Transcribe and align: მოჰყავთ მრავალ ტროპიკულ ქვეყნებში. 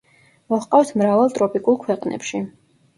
მოჰყავთ 0.53 0.95
მრავალ 1.03 1.31
ტროპიკულ 1.37 1.81
ქვეყნებში. 1.87 2.47